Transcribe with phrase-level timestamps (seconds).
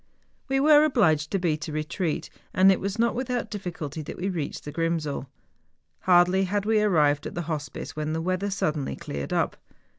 [0.49, 4.71] obliged to beat a retreat, and it was not without difficulty that we reached the
[4.71, 5.27] Grrimsel.
[5.99, 9.57] Hardly had we arrived at the hospice when the weather suddenly cleared up.